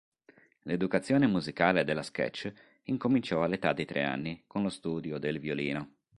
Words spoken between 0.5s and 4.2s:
L'educazione musicale della Sketch incominciò all'età di tre